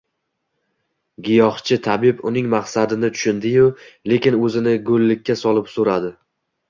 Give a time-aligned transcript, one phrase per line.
[1.27, 3.67] Giyohchi-tabib uning maqsadini tushundi-yu,
[4.13, 6.11] lekin oʻzini goʻllikka solib soʻradi